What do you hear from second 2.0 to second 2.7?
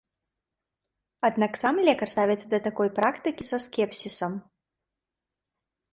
ставіцца да